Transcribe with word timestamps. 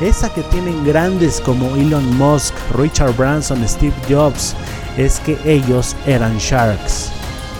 esa 0.00 0.32
que 0.32 0.42
tienen 0.44 0.84
grandes 0.84 1.40
como 1.40 1.76
Elon 1.76 2.16
Musk, 2.16 2.54
Richard 2.74 3.14
Branson, 3.16 3.66
Steve 3.68 3.94
Jobs, 4.08 4.56
es 4.96 5.20
que 5.20 5.36
ellos 5.44 5.94
eran 6.06 6.38
sharks. 6.38 7.12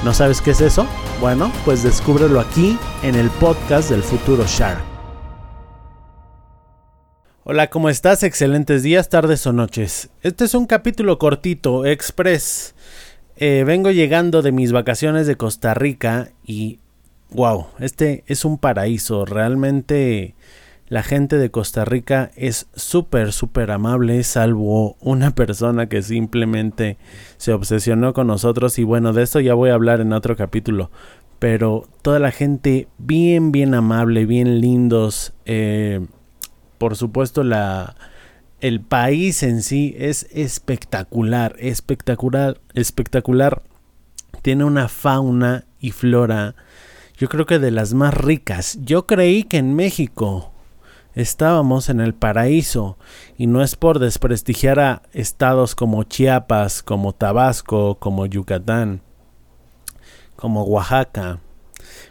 ¿No 0.04 0.14
sabes 0.14 0.40
qué 0.40 0.52
es 0.52 0.62
eso? 0.62 0.86
Bueno, 1.20 1.52
pues 1.66 1.82
descúbrelo 1.82 2.40
aquí 2.40 2.78
en 3.02 3.14
el 3.14 3.28
podcast 3.30 3.90
del 3.90 4.02
futuro 4.02 4.44
Shark. 4.46 4.82
Hola, 7.44 7.68
¿cómo 7.68 7.90
estás? 7.90 8.22
Excelentes 8.22 8.82
días, 8.82 9.10
tardes 9.10 9.46
o 9.46 9.52
noches. 9.52 10.08
Este 10.22 10.44
es 10.44 10.54
un 10.54 10.66
capítulo 10.66 11.18
cortito, 11.18 11.84
express. 11.84 12.74
Eh, 13.36 13.64
vengo 13.66 13.90
llegando 13.90 14.40
de 14.40 14.52
mis 14.52 14.72
vacaciones 14.72 15.26
de 15.26 15.36
Costa 15.36 15.74
Rica 15.74 16.30
y 16.46 16.78
wow, 17.30 17.66
este 17.80 18.24
es 18.26 18.46
un 18.46 18.56
paraíso. 18.56 19.26
Realmente 19.26 20.34
la 20.90 21.04
gente 21.04 21.38
de 21.38 21.52
Costa 21.52 21.84
Rica 21.84 22.32
es 22.34 22.66
súper, 22.74 23.32
súper 23.32 23.70
amable, 23.70 24.24
salvo 24.24 24.96
una 25.00 25.30
persona 25.36 25.88
que 25.88 26.02
simplemente 26.02 26.98
se 27.36 27.52
obsesionó 27.52 28.12
con 28.12 28.26
nosotros 28.26 28.76
y 28.80 28.82
bueno, 28.82 29.12
de 29.12 29.22
esto 29.22 29.38
ya 29.38 29.54
voy 29.54 29.70
a 29.70 29.74
hablar 29.74 30.00
en 30.00 30.12
otro 30.12 30.34
capítulo. 30.34 30.90
Pero 31.38 31.88
toda 32.02 32.18
la 32.18 32.32
gente 32.32 32.88
bien, 32.98 33.52
bien 33.52 33.72
amable, 33.74 34.26
bien 34.26 34.60
lindos. 34.60 35.32
Eh, 35.46 36.04
por 36.76 36.96
supuesto, 36.96 37.44
la, 37.44 37.94
el 38.60 38.80
país 38.80 39.44
en 39.44 39.62
sí 39.62 39.94
es 39.96 40.26
espectacular, 40.32 41.54
espectacular, 41.60 42.60
espectacular. 42.74 43.62
Tiene 44.42 44.64
una 44.64 44.88
fauna 44.88 45.66
y 45.78 45.92
flora, 45.92 46.56
yo 47.16 47.28
creo 47.28 47.46
que 47.46 47.60
de 47.60 47.70
las 47.70 47.94
más 47.94 48.12
ricas. 48.12 48.76
Yo 48.82 49.06
creí 49.06 49.44
que 49.44 49.58
en 49.58 49.76
México 49.76 50.50
estábamos 51.14 51.88
en 51.88 52.00
el 52.00 52.14
paraíso, 52.14 52.96
y 53.36 53.46
no 53.46 53.62
es 53.62 53.76
por 53.76 53.98
desprestigiar 53.98 54.80
a 54.80 55.02
estados 55.12 55.74
como 55.74 56.04
Chiapas, 56.04 56.82
como 56.82 57.12
Tabasco, 57.12 57.96
como 57.96 58.26
Yucatán, 58.26 59.02
como 60.36 60.64
Oaxaca, 60.64 61.40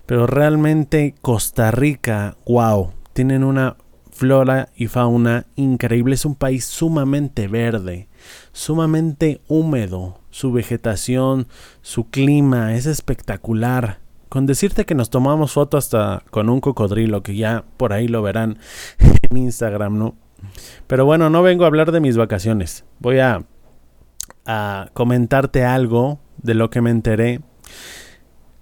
pero 0.06 0.28
realmente 0.28 1.16
Costa 1.22 1.72
Rica, 1.72 2.38
wow, 2.46 2.92
tienen 3.14 3.44
una 3.44 3.78
flora 4.12 4.70
y 4.76 4.88
fauna 4.88 5.46
increíble, 5.56 6.16
es 6.16 6.26
un 6.26 6.36
país 6.36 6.66
sumamente 6.66 7.48
verde, 7.48 8.10
sumamente 8.52 9.42
húmedo, 9.48 10.20
su 10.30 10.52
vegetación, 10.52 11.48
su 11.82 12.10
clima 12.10 12.76
es 12.76 12.86
espectacular 12.86 14.00
con 14.30 14.46
decirte 14.46 14.86
que 14.86 14.96
nos 14.96 15.10
tomamos 15.10 15.52
foto 15.52 15.78
hasta 15.78 16.24
con 16.30 16.50
un 16.50 16.62
cocodrilo, 16.62 17.24
que 17.24 17.36
ya 17.36 17.66
por 17.78 17.94
ahí 17.94 18.08
lo 18.08 18.22
verán 18.22 18.60
en 19.30 19.38
Instagram, 19.38 19.98
¿no? 19.98 20.16
Pero 20.88 21.06
bueno, 21.06 21.30
no 21.30 21.42
vengo 21.42 21.66
a 21.66 21.68
hablar 21.68 21.92
de 21.92 22.00
mis 22.00 22.16
vacaciones. 22.16 22.86
Voy 23.00 23.20
a, 23.20 23.44
a 24.46 24.90
comentarte 24.94 25.66
algo 25.66 26.20
de 26.38 26.54
lo 26.54 26.70
que 26.70 26.82
me 26.82 26.92
enteré. 26.92 27.42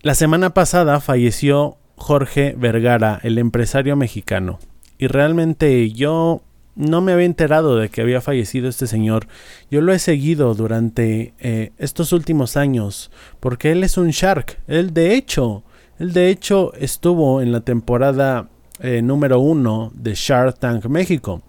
La 0.02 0.16
semana 0.16 0.54
pasada 0.54 1.00
falleció 1.02 1.78
Jorge 1.98 2.56
Vergara, 2.58 3.20
el 3.24 3.38
empresario 3.38 3.96
mexicano. 3.96 4.60
Y 4.98 5.08
realmente 5.08 5.92
yo 5.92 6.42
no 6.78 7.02
me 7.02 7.12
había 7.12 7.26
enterado 7.26 7.76
de 7.76 7.90
que 7.90 8.02
había 8.02 8.22
fallecido 8.22 8.70
este 8.70 8.88
señor. 8.88 9.28
Yo 9.70 9.82
lo 9.82 9.92
he 9.94 10.00
seguido 10.00 10.54
durante 10.54 11.34
eh, 11.40 11.72
estos 11.78 12.14
últimos 12.14 12.56
años, 12.56 13.12
porque 13.40 13.72
él 13.72 13.84
es 13.84 13.98
un 13.98 14.10
Shark. 14.10 14.60
Él 14.68 14.94
de 14.94 15.16
hecho, 15.16 15.64
él 16.00 16.14
de 16.14 16.30
hecho 16.30 16.74
estuvo 16.76 17.42
en 17.42 17.52
la 17.52 17.62
temporada 17.62 18.48
eh, 18.80 19.02
número 19.02 19.40
uno 19.40 19.92
de 19.96 20.14
Shark 20.14 20.60
Tank 20.60 20.86
México. 20.86 21.42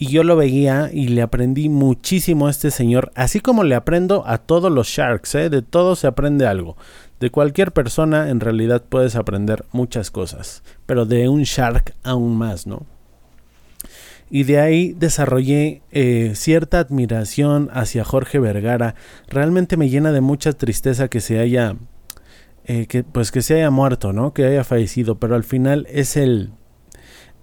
Y 0.00 0.10
yo 0.10 0.22
lo 0.22 0.36
veía 0.36 0.90
y 0.92 1.08
le 1.08 1.22
aprendí 1.22 1.68
muchísimo 1.68 2.46
a 2.46 2.50
este 2.52 2.70
señor, 2.70 3.10
así 3.16 3.40
como 3.40 3.64
le 3.64 3.74
aprendo 3.74 4.22
a 4.28 4.38
todos 4.38 4.70
los 4.70 4.86
Sharks, 4.86 5.34
¿eh? 5.34 5.50
de 5.50 5.60
todo 5.60 5.96
se 5.96 6.06
aprende 6.06 6.46
algo. 6.46 6.76
De 7.18 7.30
cualquier 7.30 7.72
persona 7.72 8.28
en 8.28 8.38
realidad 8.38 8.84
puedes 8.88 9.16
aprender 9.16 9.64
muchas 9.72 10.12
cosas, 10.12 10.62
pero 10.86 11.04
de 11.04 11.28
un 11.28 11.42
Shark 11.42 11.94
aún 12.04 12.36
más, 12.36 12.64
¿no? 12.64 12.86
Y 14.30 14.44
de 14.44 14.60
ahí 14.60 14.92
desarrollé 14.92 15.82
eh, 15.90 16.32
cierta 16.34 16.80
admiración 16.80 17.70
hacia 17.72 18.04
Jorge 18.04 18.38
Vergara. 18.38 18.94
Realmente 19.28 19.76
me 19.76 19.88
llena 19.88 20.12
de 20.12 20.20
mucha 20.20 20.52
tristeza 20.52 21.08
que 21.08 21.20
se 21.20 21.38
haya, 21.38 21.76
eh, 22.64 22.86
que, 22.86 23.04
pues 23.04 23.30
que 23.30 23.42
se 23.42 23.54
haya 23.54 23.70
muerto, 23.70 24.12
¿no? 24.12 24.34
Que 24.34 24.44
haya 24.44 24.64
fallecido, 24.64 25.18
pero 25.18 25.34
al 25.34 25.44
final 25.44 25.86
es 25.90 26.16
el, 26.16 26.52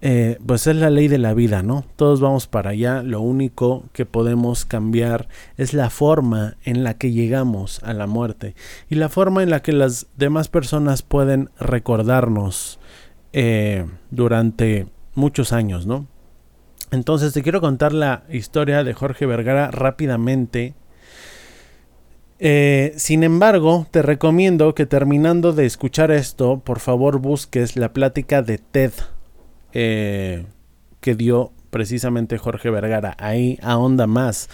eh, 0.02 0.38
pues 0.46 0.68
es 0.68 0.76
la 0.76 0.92
ley 0.92 1.08
de 1.08 1.18
la 1.18 1.34
vida, 1.34 1.64
¿no? 1.64 1.86
Todos 1.96 2.22
vamos 2.22 2.46
para 2.46 2.72
allá. 2.72 3.02
Lo 3.02 3.22
único 3.22 3.90
que 3.92 4.06
podemos 4.06 4.66
cambiar 4.66 5.28
es 5.58 5.74
la 5.74 5.90
forma 5.90 6.58
en 6.64 6.84
la 6.84 6.96
que 6.96 7.12
llegamos 7.12 7.82
a 7.84 7.94
la 7.94 8.06
muerte 8.06 8.54
y 8.90 8.96
la 8.96 9.10
forma 9.10 9.42
en 9.42 9.50
la 9.50 9.64
que 9.64 9.74
las 9.74 10.08
demás 10.18 10.50
personas 10.50 11.02
pueden 11.02 11.50
recordarnos 11.60 12.80
durante 14.12 14.88
muchos 15.14 15.52
años, 15.52 15.86
¿no? 15.86 16.08
Entonces 16.96 17.34
te 17.34 17.44
quiero 17.44 17.62
contar 17.62 17.94
la 17.94 18.24
historia 18.30 18.84
de 18.84 18.94
Jorge 18.94 19.26
Vergara 19.26 19.70
rápidamente. 19.70 20.74
Eh, 22.40 22.94
sin 22.96 23.24
embargo, 23.24 23.86
te 23.92 24.02
recomiendo 24.02 24.74
que 24.74 24.86
terminando 24.86 25.54
de 25.54 25.66
escuchar 25.66 26.10
esto, 26.12 26.60
por 26.60 26.80
favor 26.80 27.20
busques 27.20 27.76
la 27.76 27.94
plática 27.94 28.42
de 28.42 28.58
TED 28.58 28.94
eh, 29.74 30.46
que 31.02 31.16
dio 31.16 31.52
precisamente 31.70 32.38
Jorge 32.38 32.70
Vergara. 32.70 33.16
Ahí 33.20 33.60
ahonda 33.62 34.08
más 34.08 34.50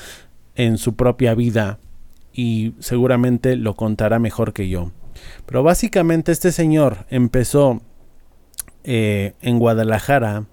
en 0.55 0.77
su 0.77 0.95
propia 0.95 1.35
vida 1.35 1.79
y 2.33 2.73
seguramente 2.79 3.55
lo 3.55 3.75
contará 3.75 4.17
mejor 4.17 4.51
que 4.53 4.67
yo. 4.67 4.91
Pero 5.45 5.61
básicamente 5.61 6.31
este 6.31 6.51
señor 6.51 7.05
empezó 7.09 7.81
eh, 8.83 9.33
en 9.41 9.59
Guadalajara 9.59 10.45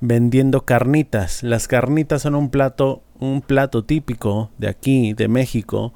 vendiendo 0.00 0.64
carnitas. 0.64 1.42
Las 1.42 1.68
carnitas 1.68 2.22
son 2.22 2.34
un 2.34 2.50
plato, 2.50 3.02
un 3.18 3.42
plato 3.42 3.84
típico 3.84 4.50
de 4.58 4.68
aquí, 4.68 5.12
de 5.12 5.28
México. 5.28 5.92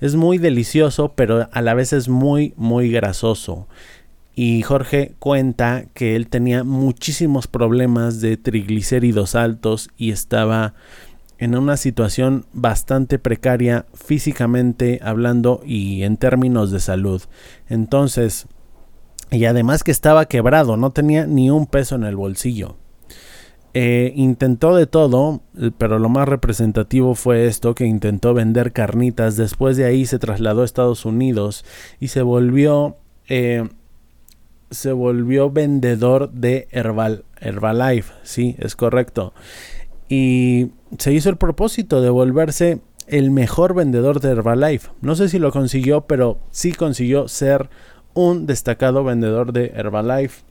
Es 0.00 0.16
muy 0.16 0.38
delicioso, 0.38 1.12
pero 1.14 1.48
a 1.52 1.62
la 1.62 1.74
vez 1.74 1.92
es 1.92 2.08
muy, 2.08 2.54
muy 2.56 2.90
grasoso. 2.90 3.68
Y 4.34 4.62
Jorge 4.62 5.14
cuenta 5.18 5.84
que 5.94 6.16
él 6.16 6.28
tenía 6.28 6.64
muchísimos 6.64 7.46
problemas 7.46 8.20
de 8.20 8.36
triglicéridos 8.36 9.34
altos 9.34 9.90
y 9.96 10.10
estaba 10.10 10.74
en 11.38 11.56
una 11.56 11.76
situación 11.76 12.46
bastante 12.52 13.18
precaria 13.18 13.84
físicamente 13.94 15.00
hablando 15.02 15.60
y 15.66 16.04
en 16.04 16.16
términos 16.16 16.70
de 16.70 16.80
salud. 16.80 17.20
Entonces, 17.68 18.46
y 19.30 19.44
además 19.46 19.82
que 19.82 19.90
estaba 19.90 20.26
quebrado, 20.26 20.76
no 20.76 20.90
tenía 20.92 21.26
ni 21.26 21.50
un 21.50 21.66
peso 21.66 21.96
en 21.96 22.04
el 22.04 22.16
bolsillo. 22.16 22.76
Eh, 23.74 24.12
intentó 24.16 24.76
de 24.76 24.86
todo, 24.86 25.40
eh, 25.58 25.70
pero 25.76 25.98
lo 25.98 26.08
más 26.10 26.28
representativo 26.28 27.14
fue 27.14 27.46
esto, 27.46 27.74
que 27.74 27.86
intentó 27.86 28.34
vender 28.34 28.72
carnitas. 28.72 29.36
Después 29.36 29.76
de 29.76 29.86
ahí 29.86 30.04
se 30.04 30.18
trasladó 30.18 30.62
a 30.62 30.64
Estados 30.66 31.04
Unidos 31.04 31.64
y 31.98 32.08
se 32.08 32.22
volvió, 32.22 32.96
eh, 33.28 33.68
se 34.70 34.92
volvió 34.92 35.50
vendedor 35.50 36.30
de 36.32 36.68
Herbal, 36.70 37.24
Herbalife, 37.40 38.12
sí, 38.22 38.56
es 38.58 38.76
correcto. 38.76 39.32
y 40.08 40.72
se 40.98 41.12
hizo 41.14 41.30
el 41.30 41.38
propósito 41.38 42.02
de 42.02 42.10
volverse 42.10 42.80
el 43.06 43.30
mejor 43.30 43.74
vendedor 43.74 44.20
de 44.20 44.30
Herbalife. 44.30 44.90
No 45.00 45.14
sé 45.14 45.28
si 45.28 45.38
lo 45.38 45.52
consiguió, 45.52 46.02
pero 46.02 46.38
sí 46.50 46.72
consiguió 46.72 47.28
ser 47.28 47.70
un 48.14 48.46
destacado 48.46 49.04
vendedor 49.04 49.52
de 49.52 49.72
Herbalife. 49.74 50.42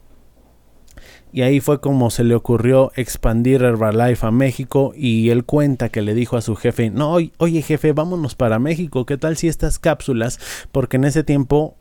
Y 1.33 1.43
ahí 1.43 1.59
fue 1.59 1.79
como 1.79 2.09
se 2.09 2.23
le 2.23 2.35
ocurrió 2.35 2.91
expandir 2.95 3.63
Herbalife 3.63 4.25
a 4.25 4.31
México 4.31 4.91
y 4.95 5.29
él 5.29 5.45
cuenta 5.45 5.89
que 5.89 6.01
le 6.01 6.13
dijo 6.13 6.35
a 6.35 6.41
su 6.41 6.55
jefe, 6.55 6.89
no, 6.89 7.17
oye 7.37 7.61
jefe, 7.61 7.93
vámonos 7.93 8.35
para 8.35 8.59
México, 8.59 9.05
¿qué 9.05 9.17
tal 9.17 9.37
si 9.37 9.47
estas 9.47 9.79
cápsulas? 9.79 10.39
Porque 10.71 10.97
en 10.97 11.05
ese 11.05 11.23
tiempo 11.23 11.77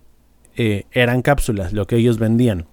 eh, 0.56 0.84
eran 0.92 1.22
cápsulas, 1.22 1.72
lo 1.72 1.86
que 1.86 1.96
ellos 1.96 2.18
vendían. 2.18 2.66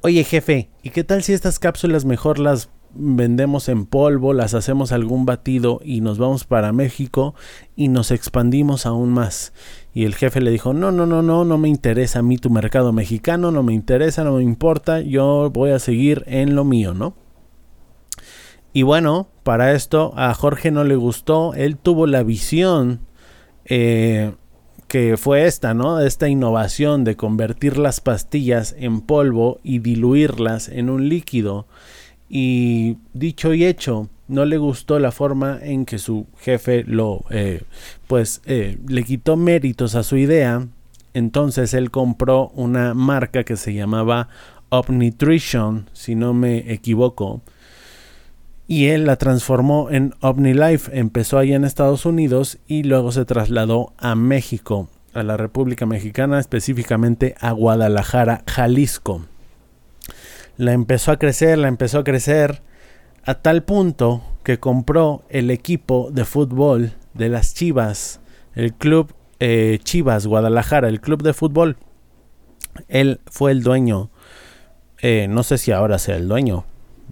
Oye 0.00 0.24
jefe, 0.24 0.70
¿y 0.82 0.90
qué 0.90 1.04
tal 1.04 1.22
si 1.22 1.34
estas 1.34 1.58
cápsulas 1.58 2.06
mejor 2.06 2.38
las 2.38 2.70
vendemos 2.94 3.68
en 3.68 3.86
polvo, 3.86 4.32
las 4.32 4.54
hacemos 4.54 4.92
algún 4.92 5.24
batido 5.26 5.80
y 5.84 6.00
nos 6.00 6.18
vamos 6.18 6.44
para 6.44 6.72
México 6.72 7.34
y 7.76 7.88
nos 7.88 8.10
expandimos 8.10 8.86
aún 8.86 9.10
más. 9.10 9.52
Y 9.94 10.04
el 10.04 10.14
jefe 10.14 10.40
le 10.40 10.50
dijo, 10.50 10.72
no, 10.72 10.90
no, 10.90 11.06
no, 11.06 11.22
no, 11.22 11.44
no 11.44 11.58
me 11.58 11.68
interesa 11.68 12.20
a 12.20 12.22
mí 12.22 12.38
tu 12.38 12.48
mercado 12.48 12.92
mexicano, 12.92 13.50
no 13.50 13.62
me 13.62 13.74
interesa, 13.74 14.24
no 14.24 14.36
me 14.36 14.42
importa, 14.42 15.00
yo 15.00 15.50
voy 15.50 15.70
a 15.70 15.78
seguir 15.78 16.24
en 16.26 16.54
lo 16.54 16.64
mío, 16.64 16.94
¿no? 16.94 17.14
Y 18.72 18.82
bueno, 18.82 19.28
para 19.42 19.72
esto 19.72 20.14
a 20.16 20.32
Jorge 20.32 20.70
no 20.70 20.84
le 20.84 20.96
gustó, 20.96 21.52
él 21.52 21.76
tuvo 21.76 22.06
la 22.06 22.22
visión 22.22 23.00
eh, 23.66 24.32
que 24.88 25.18
fue 25.18 25.46
esta, 25.46 25.74
¿no? 25.74 26.00
Esta 26.00 26.28
innovación 26.28 27.04
de 27.04 27.16
convertir 27.16 27.76
las 27.76 28.00
pastillas 28.00 28.74
en 28.78 29.02
polvo 29.02 29.58
y 29.62 29.80
diluirlas 29.80 30.68
en 30.68 30.88
un 30.88 31.10
líquido 31.10 31.66
y 32.30 32.96
dicho 33.12 33.52
y 33.52 33.66
hecho, 33.66 34.08
no 34.32 34.44
le 34.44 34.58
gustó 34.58 34.98
la 34.98 35.12
forma 35.12 35.58
en 35.62 35.84
que 35.84 35.98
su 35.98 36.26
jefe 36.40 36.84
lo, 36.84 37.24
eh, 37.30 37.62
pues, 38.06 38.42
eh, 38.46 38.78
le 38.88 39.04
quitó 39.04 39.36
méritos 39.36 39.94
a 39.94 40.02
su 40.02 40.16
idea. 40.16 40.66
Entonces 41.14 41.74
él 41.74 41.90
compró 41.90 42.48
una 42.54 42.94
marca 42.94 43.44
que 43.44 43.56
se 43.56 43.74
llamaba 43.74 44.28
Up 44.70 44.86
Nutrition, 44.88 45.88
si 45.92 46.14
no 46.14 46.34
me 46.34 46.72
equivoco. 46.72 47.42
Y 48.66 48.86
él 48.86 49.04
la 49.04 49.16
transformó 49.16 49.90
en 49.90 50.14
OmniLife. 50.20 50.98
Empezó 50.98 51.38
allá 51.38 51.56
en 51.56 51.64
Estados 51.64 52.06
Unidos 52.06 52.58
y 52.66 52.84
luego 52.84 53.12
se 53.12 53.24
trasladó 53.24 53.92
a 53.98 54.14
México, 54.14 54.88
a 55.12 55.22
la 55.22 55.36
República 55.36 55.84
Mexicana, 55.84 56.40
específicamente 56.40 57.34
a 57.40 57.52
Guadalajara, 57.52 58.42
Jalisco 58.46 59.26
la 60.56 60.72
empezó 60.72 61.12
a 61.12 61.18
crecer, 61.18 61.58
la 61.58 61.68
empezó 61.68 61.98
a 61.98 62.04
crecer 62.04 62.62
a 63.24 63.34
tal 63.34 63.62
punto 63.62 64.22
que 64.42 64.58
compró 64.58 65.22
el 65.28 65.50
equipo 65.50 66.10
de 66.12 66.24
fútbol 66.24 66.92
de 67.14 67.28
las 67.28 67.54
Chivas, 67.54 68.20
el 68.54 68.74
club 68.74 69.14
eh, 69.38 69.78
Chivas 69.82 70.26
Guadalajara, 70.26 70.88
el 70.88 71.00
club 71.00 71.22
de 71.22 71.32
fútbol. 71.32 71.76
Él 72.88 73.20
fue 73.30 73.52
el 73.52 73.62
dueño, 73.62 74.10
eh, 75.00 75.26
no 75.28 75.42
sé 75.42 75.58
si 75.58 75.72
ahora 75.72 75.98
sea 75.98 76.16
el 76.16 76.28
dueño, 76.28 76.64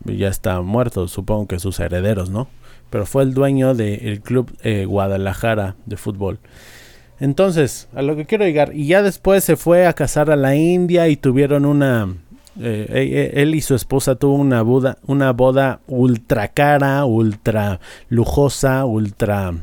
ya 0.05 0.29
está 0.29 0.61
muerto, 0.63 1.07
supongo 1.09 1.47
que 1.47 1.59
sus 1.59 1.79
herederos, 1.81 2.31
¿no? 2.31 2.49
Pero 2.89 3.07
fue 3.07 3.23
el 3.23 3.35
dueño 3.35 3.75
del 3.75 4.21
club 4.21 4.57
eh, 4.63 4.85
Guadalajara 4.85 5.77
de 5.87 5.97
fútbol. 5.97 6.41
Entonces, 7.21 7.89
a 7.95 8.03
lo 8.03 8.17
que 8.17 8.25
quiero 8.25 8.47
llegar, 8.47 8.75
y 8.75 8.87
ya 8.87 9.03
después 9.03 9.45
se 9.45 9.57
fue 9.57 9.87
a 9.87 9.93
casar 9.93 10.31
a 10.31 10.37
la 10.37 10.57
India 10.57 11.09
y 11.09 11.17
tuvieron 11.17 11.67
una, 11.67 12.17
eh, 12.63 12.87
eh, 12.91 13.09
eh, 13.13 13.43
él 13.43 13.55
y 13.55 13.63
su 13.63 13.75
esposa 13.75 14.17
tuvo 14.17 14.35
una 14.35 14.61
boda, 14.61 14.99
una 15.07 15.33
boda 15.33 15.81
ultra 15.87 16.49
cara, 16.49 17.05
ultra 17.07 17.81
lujosa, 18.09 18.85
ultra... 18.85 19.55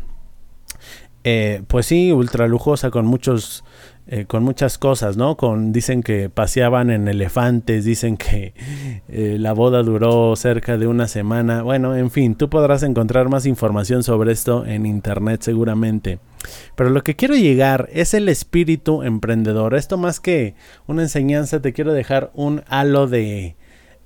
pues 1.68 1.86
sí, 1.86 2.12
ultra 2.12 2.48
lujosa 2.48 2.90
con 2.90 3.06
muchos 3.06 3.64
eh, 4.10 4.24
con 4.26 4.42
muchas 4.42 4.78
cosas, 4.78 5.18
¿no? 5.18 5.36
Con, 5.36 5.74
dicen 5.74 6.02
que 6.02 6.30
paseaban 6.30 6.92
en 6.92 7.10
elefantes, 7.10 7.84
dicen 7.84 8.16
que 8.16 8.54
eh, 9.10 9.36
la 9.38 9.52
boda 9.52 9.84
duró 9.84 10.34
cerca 10.38 10.78
de 10.78 10.88
una 10.88 11.10
semana. 11.10 11.62
Bueno, 11.62 11.94
en 11.94 12.10
fin, 12.10 12.36
tú 12.36 12.50
podrás 12.50 12.84
encontrar 12.84 13.28
más 13.28 13.46
información 13.46 14.04
sobre 14.04 14.32
esto 14.32 14.66
en 14.66 14.86
internet 14.86 15.42
seguramente. 15.42 16.20
Pero 16.76 16.90
lo 16.90 17.04
que 17.04 17.18
quiero 17.18 17.36
llegar 17.36 17.90
es 17.92 18.14
el 18.14 18.30
espíritu 18.30 19.04
emprendedor. 19.04 19.76
Esto 19.76 19.98
más 19.98 20.22
que 20.22 20.56
una 20.86 21.02
enseñanza, 21.02 21.62
te 21.62 21.74
quiero 21.74 21.92
dejar 21.92 22.32
un 22.34 22.64
halo 22.70 23.08
de, 23.08 23.58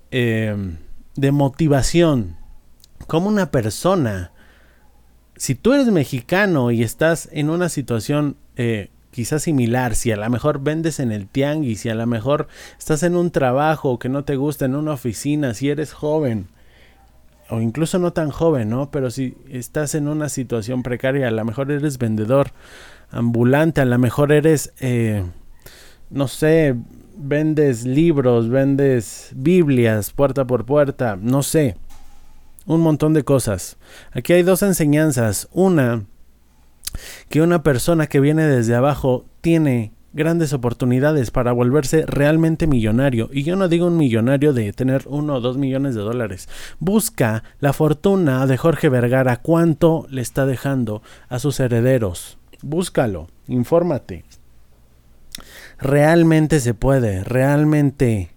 em, 0.09 0.77
de 1.15 1.31
motivación. 1.31 2.37
Como 3.05 3.27
una 3.27 3.51
persona, 3.51 4.31
si 5.35 5.53
tú 5.53 5.73
eres 5.73 5.91
mexicano 5.91 6.71
y 6.71 6.81
estás 6.81 7.29
en 7.31 7.51
una 7.51 7.69
situación 7.69 8.37
eh, 8.55 8.89
quizás 9.11 9.43
similar, 9.43 9.95
si 9.95 10.11
a 10.11 10.17
lo 10.17 10.29
mejor 10.29 10.61
vendes 10.61 10.99
en 10.99 11.11
el 11.11 11.27
tianguis, 11.27 11.81
si 11.81 11.89
a 11.89 11.95
lo 11.95 12.07
mejor 12.07 12.47
estás 12.79 13.03
en 13.03 13.15
un 13.15 13.31
trabajo 13.31 13.99
que 13.99 14.09
no 14.09 14.23
te 14.23 14.35
gusta, 14.35 14.65
en 14.65 14.75
una 14.75 14.93
oficina, 14.93 15.53
si 15.53 15.69
eres 15.69 15.93
joven, 15.93 16.47
o 17.49 17.59
incluso 17.59 17.99
no 17.99 18.13
tan 18.13 18.31
joven, 18.31 18.69
¿no? 18.69 18.91
Pero 18.91 19.11
si 19.11 19.35
estás 19.49 19.93
en 19.93 20.07
una 20.07 20.29
situación 20.29 20.83
precaria, 20.83 21.27
a 21.27 21.31
lo 21.31 21.43
mejor 21.43 21.71
eres 21.71 21.97
vendedor 21.97 22.51
ambulante, 23.11 23.81
a 23.81 23.85
lo 23.85 23.99
mejor 23.99 24.31
eres, 24.31 24.73
eh, 24.79 25.23
no 26.09 26.27
sé, 26.27 26.75
vendes 27.17 27.85
libros, 27.85 28.49
vendes 28.49 29.31
Biblias 29.35 30.11
puerta 30.11 30.45
por 30.45 30.65
puerta, 30.65 31.17
no 31.21 31.43
sé, 31.43 31.75
un 32.65 32.81
montón 32.81 33.13
de 33.13 33.23
cosas. 33.23 33.77
Aquí 34.11 34.33
hay 34.33 34.43
dos 34.43 34.61
enseñanzas. 34.63 35.47
Una, 35.51 36.05
que 37.29 37.41
una 37.41 37.63
persona 37.63 38.07
que 38.07 38.19
viene 38.19 38.43
desde 38.45 38.75
abajo 38.75 39.25
tiene 39.41 39.91
grandes 40.13 40.53
oportunidades 40.53 41.31
para 41.31 41.51
volverse 41.51 42.05
realmente 42.05 42.67
millonario. 42.67 43.29
Y 43.31 43.43
yo 43.43 43.55
no 43.55 43.67
digo 43.67 43.87
un 43.87 43.97
millonario 43.97 44.53
de 44.53 44.73
tener 44.73 45.03
uno 45.07 45.35
o 45.35 45.41
dos 45.41 45.57
millones 45.57 45.95
de 45.95 46.01
dólares. 46.01 46.49
Busca 46.79 47.43
la 47.59 47.73
fortuna 47.73 48.45
de 48.47 48.57
Jorge 48.57 48.89
Vergara, 48.89 49.37
cuánto 49.37 50.05
le 50.09 50.21
está 50.21 50.45
dejando 50.45 51.01
a 51.29 51.39
sus 51.39 51.59
herederos. 51.59 52.37
Búscalo, 52.61 53.27
infórmate. 53.47 54.25
Realmente 55.79 56.59
se 56.59 56.73
puede, 56.73 57.23
realmente 57.23 58.31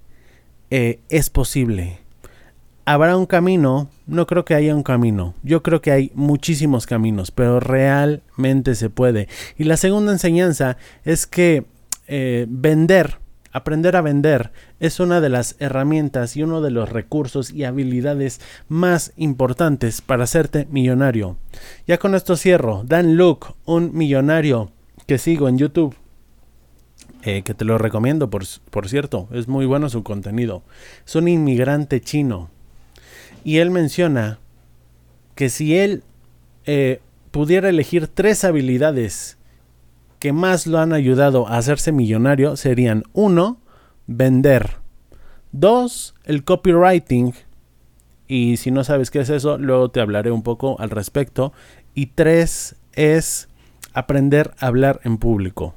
eh, 0.70 1.00
es 1.10 1.28
posible. 1.28 2.03
¿Habrá 2.86 3.16
un 3.16 3.24
camino? 3.24 3.88
No 4.06 4.26
creo 4.26 4.44
que 4.44 4.54
haya 4.54 4.76
un 4.76 4.82
camino. 4.82 5.34
Yo 5.42 5.62
creo 5.62 5.80
que 5.80 5.90
hay 5.90 6.12
muchísimos 6.14 6.86
caminos, 6.86 7.30
pero 7.30 7.58
realmente 7.58 8.74
se 8.74 8.90
puede. 8.90 9.26
Y 9.56 9.64
la 9.64 9.78
segunda 9.78 10.12
enseñanza 10.12 10.76
es 11.02 11.26
que 11.26 11.64
eh, 12.08 12.44
vender, 12.46 13.16
aprender 13.52 13.96
a 13.96 14.02
vender, 14.02 14.52
es 14.80 15.00
una 15.00 15.22
de 15.22 15.30
las 15.30 15.56
herramientas 15.60 16.36
y 16.36 16.42
uno 16.42 16.60
de 16.60 16.72
los 16.72 16.90
recursos 16.90 17.50
y 17.50 17.64
habilidades 17.64 18.42
más 18.68 19.14
importantes 19.16 20.02
para 20.02 20.24
hacerte 20.24 20.68
millonario. 20.70 21.38
Ya 21.86 21.96
con 21.96 22.14
esto 22.14 22.36
cierro. 22.36 22.82
Dan 22.84 23.16
Luke, 23.16 23.46
un 23.64 23.96
millonario 23.96 24.72
que 25.06 25.16
sigo 25.16 25.48
en 25.48 25.56
YouTube. 25.56 25.96
Eh, 27.22 27.40
que 27.42 27.54
te 27.54 27.64
lo 27.64 27.78
recomiendo, 27.78 28.28
por, 28.28 28.42
por 28.70 28.90
cierto, 28.90 29.28
es 29.32 29.48
muy 29.48 29.64
bueno 29.64 29.88
su 29.88 30.02
contenido. 30.02 30.62
Es 31.06 31.16
un 31.16 31.28
inmigrante 31.28 32.02
chino 32.02 32.50
y 33.44 33.58
él 33.58 33.70
menciona 33.70 34.38
que 35.34 35.50
si 35.50 35.76
él 35.76 36.02
eh, 36.64 37.00
pudiera 37.30 37.68
elegir 37.68 38.08
tres 38.08 38.44
habilidades 38.44 39.38
que 40.18 40.32
más 40.32 40.66
lo 40.66 40.78
han 40.78 40.94
ayudado 40.94 41.46
a 41.46 41.58
hacerse 41.58 41.92
millonario, 41.92 42.56
serían 42.56 43.04
uno, 43.12 43.60
vender. 44.06 44.76
Dos, 45.52 46.14
el 46.24 46.44
copywriting. 46.44 47.34
Y 48.26 48.56
si 48.56 48.70
no 48.70 48.84
sabes 48.84 49.10
qué 49.10 49.20
es 49.20 49.28
eso, 49.28 49.58
luego 49.58 49.90
te 49.90 50.00
hablaré 50.00 50.30
un 50.30 50.42
poco 50.42 50.80
al 50.80 50.88
respecto. 50.88 51.52
Y 51.94 52.06
tres 52.06 52.76
es 52.94 53.48
aprender 53.92 54.52
a 54.58 54.68
hablar 54.68 55.00
en 55.04 55.18
público. 55.18 55.74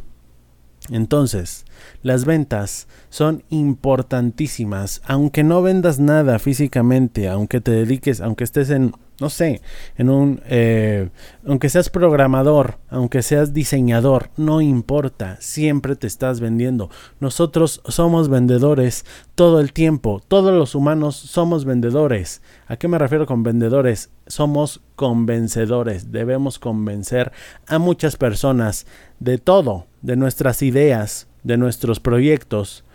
Entonces, 0.89 1.65
las 2.01 2.25
ventas 2.25 2.88
son 3.10 3.44
importantísimas, 3.50 5.01
aunque 5.06 5.44
no 5.44 5.62
vendas 5.62 6.00
nada 6.00 6.39
físicamente, 6.39 7.27
aunque 7.27 7.62
te 7.62 7.72
dediques, 7.72 8.22
aunque 8.22 8.46
estés 8.46 8.70
en, 8.70 8.94
no 9.20 9.29
sé, 9.29 9.62
en 9.98 10.10
un, 10.10 10.41
eh, 10.46 11.10
aunque 11.46 11.70
seas 11.70 11.89
programador, 11.89 12.77
aunque 12.89 13.22
seas 13.22 13.53
diseñador, 13.53 14.29
no 14.38 14.62
importa, 14.62 15.38
siempre 15.39 15.96
te 15.96 16.08
estás 16.08 16.39
vendiendo. 16.39 16.89
Nosotros 17.20 17.82
somos 17.88 18.29
vendedores 18.29 19.06
todo 19.36 19.60
el 19.60 19.74
tiempo, 19.74 20.22
todos 20.27 20.53
los 20.53 20.75
humanos 20.75 21.15
somos 21.15 21.65
vendedores. 21.65 22.41
¿A 22.67 22.77
qué 22.77 22.88
me 22.88 22.98
refiero 22.98 23.25
con 23.25 23.44
vendedores? 23.44 24.10
Somos 24.27 24.82
convencedores, 24.96 26.12
debemos 26.12 26.60
convencer 26.60 27.32
a 27.67 27.79
muchas 27.79 28.17
personas 28.17 28.86
de 29.20 29.38
todo, 29.38 29.88
de 30.08 30.16
nuestras 30.16 30.62
ideas, 30.62 31.28
de 31.44 31.58
nuestros 31.58 32.00
proyectos. 32.00 32.86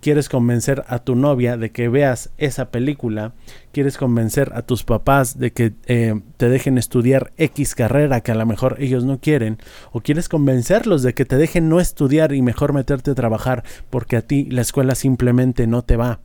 quieres 0.00 0.28
convencer 0.28 0.82
a 0.88 0.98
tu 0.98 1.14
novia 1.14 1.56
de 1.56 1.70
que 1.70 1.88
veas 1.88 2.30
esa 2.38 2.70
película, 2.70 3.34
quieres 3.72 3.98
convencer 3.98 4.50
a 4.54 4.62
tus 4.62 4.82
papás 4.82 5.38
de 5.38 5.52
que 5.52 5.74
eh, 5.86 6.18
te 6.38 6.48
dejen 6.48 6.78
estudiar 6.78 7.30
X 7.36 7.76
carrera 7.76 8.22
que 8.22 8.32
a 8.32 8.34
lo 8.34 8.46
mejor 8.46 8.78
ellos 8.80 9.04
no 9.04 9.20
quieren, 9.20 9.58
o 9.92 10.00
quieres 10.00 10.30
convencerlos 10.30 11.02
de 11.02 11.12
que 11.12 11.26
te 11.26 11.36
dejen 11.36 11.68
no 11.68 11.78
estudiar 11.78 12.32
y 12.32 12.40
mejor 12.40 12.72
meterte 12.72 13.10
a 13.10 13.14
trabajar 13.14 13.64
porque 13.90 14.16
a 14.16 14.22
ti 14.22 14.46
la 14.46 14.62
escuela 14.62 14.94
simplemente 14.94 15.66
no 15.66 15.82
te 15.82 15.96
va 15.96 16.20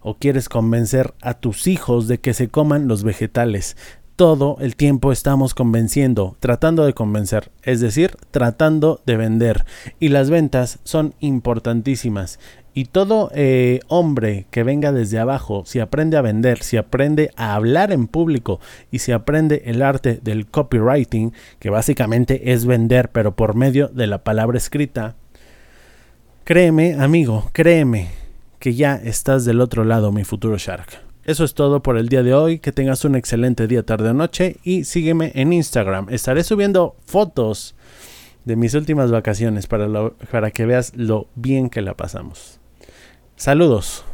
o 0.00 0.14
quieres 0.14 0.48
convencer 0.48 1.14
a 1.20 1.34
tus 1.34 1.66
hijos 1.66 2.08
de 2.08 2.18
que 2.18 2.32
se 2.32 2.48
coman 2.48 2.88
los 2.88 3.04
vegetales. 3.04 3.76
Todo 4.20 4.58
el 4.60 4.76
tiempo 4.76 5.12
estamos 5.12 5.54
convenciendo, 5.54 6.36
tratando 6.40 6.84
de 6.84 6.92
convencer, 6.92 7.50
es 7.62 7.80
decir, 7.80 8.18
tratando 8.30 9.00
de 9.06 9.16
vender. 9.16 9.64
Y 9.98 10.08
las 10.08 10.28
ventas 10.28 10.78
son 10.84 11.14
importantísimas. 11.20 12.38
Y 12.74 12.84
todo 12.84 13.30
eh, 13.34 13.80
hombre 13.88 14.44
que 14.50 14.62
venga 14.62 14.92
desde 14.92 15.18
abajo, 15.18 15.62
si 15.64 15.80
aprende 15.80 16.18
a 16.18 16.20
vender, 16.20 16.62
si 16.62 16.76
aprende 16.76 17.30
a 17.36 17.54
hablar 17.54 17.92
en 17.92 18.08
público 18.08 18.60
y 18.90 18.98
si 18.98 19.12
aprende 19.12 19.62
el 19.64 19.80
arte 19.80 20.20
del 20.22 20.46
copywriting, 20.46 21.32
que 21.58 21.70
básicamente 21.70 22.52
es 22.52 22.66
vender 22.66 23.12
pero 23.12 23.34
por 23.34 23.54
medio 23.54 23.88
de 23.88 24.06
la 24.06 24.22
palabra 24.22 24.58
escrita, 24.58 25.14
créeme 26.44 26.92
amigo, 26.92 27.48
créeme, 27.54 28.10
que 28.58 28.74
ya 28.74 28.96
estás 28.96 29.46
del 29.46 29.62
otro 29.62 29.84
lado, 29.84 30.12
mi 30.12 30.24
futuro 30.24 30.58
Shark. 30.58 31.09
Eso 31.30 31.44
es 31.44 31.54
todo 31.54 31.80
por 31.80 31.96
el 31.96 32.08
día 32.08 32.24
de 32.24 32.34
hoy. 32.34 32.58
Que 32.58 32.72
tengas 32.72 33.04
un 33.04 33.14
excelente 33.14 33.68
día, 33.68 33.84
tarde 33.84 34.10
o 34.10 34.14
noche. 34.14 34.56
Y 34.64 34.82
sígueme 34.82 35.30
en 35.36 35.52
Instagram. 35.52 36.08
Estaré 36.10 36.42
subiendo 36.42 36.96
fotos 37.06 37.76
de 38.44 38.56
mis 38.56 38.74
últimas 38.74 39.12
vacaciones 39.12 39.68
para, 39.68 39.86
para 40.32 40.50
que 40.50 40.66
veas 40.66 40.92
lo 40.96 41.28
bien 41.36 41.70
que 41.70 41.82
la 41.82 41.94
pasamos. 41.94 42.58
Saludos. 43.36 44.04